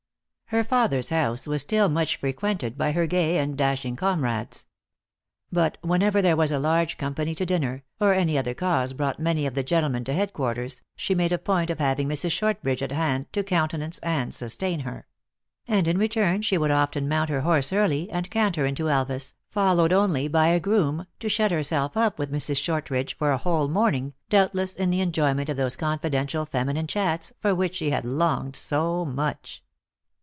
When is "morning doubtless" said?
23.69-24.75